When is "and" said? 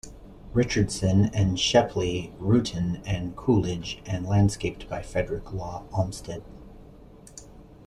1.31-1.59, 3.05-3.35, 4.07-4.25